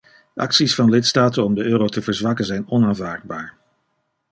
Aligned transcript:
Acties 0.35 0.75
van 0.75 0.89
lidstaten 0.89 1.43
om 1.43 1.55
de 1.55 1.63
euro 1.63 1.87
te 1.87 2.01
verzwakken 2.01 2.45
zijn 2.45 2.69
onaanvaardbaar. 2.69 3.57